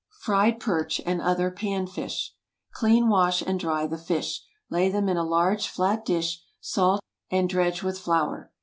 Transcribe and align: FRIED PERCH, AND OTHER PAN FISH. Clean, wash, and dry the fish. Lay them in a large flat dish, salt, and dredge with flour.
FRIED 0.21 0.59
PERCH, 0.59 0.99
AND 1.05 1.21
OTHER 1.21 1.51
PAN 1.51 1.85
FISH. 1.85 2.33
Clean, 2.73 3.07
wash, 3.07 3.43
and 3.43 3.59
dry 3.59 3.85
the 3.85 3.99
fish. 3.99 4.41
Lay 4.67 4.89
them 4.89 5.07
in 5.07 5.15
a 5.17 5.23
large 5.23 5.67
flat 5.67 6.03
dish, 6.05 6.41
salt, 6.59 7.03
and 7.29 7.47
dredge 7.47 7.83
with 7.83 7.99
flour. 7.99 8.51